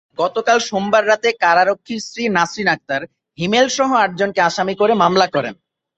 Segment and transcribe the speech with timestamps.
[0.17, 3.01] গতকাল সোমবার রাতে কারারক্ষীর স্ত্রী নাসরীন আক্তার
[3.37, 5.55] হিমেলসহ আটজনকে আসামি করে মামলা করেন।